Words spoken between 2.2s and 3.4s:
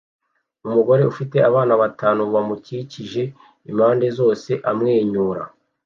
bamukikije